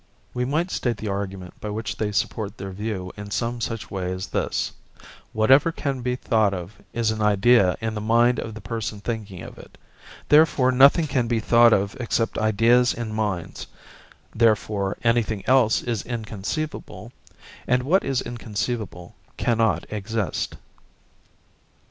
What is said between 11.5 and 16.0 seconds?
of except ideas in minds; therefore anything else